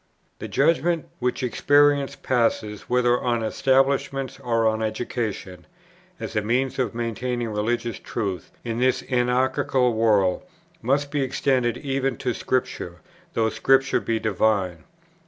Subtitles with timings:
[0.39, 5.67] The judgment, which experience passes whether on establishments or on education,
[6.19, 10.41] as a means of maintaining religious truth in this anarchical world,
[10.81, 12.97] must be extended even to Scripture,
[13.35, 14.85] though Scripture be divine.